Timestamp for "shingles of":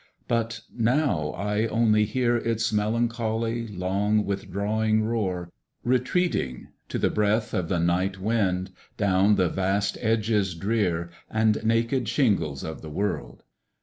12.07-12.81